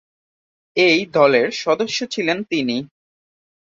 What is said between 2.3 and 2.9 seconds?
তিনি।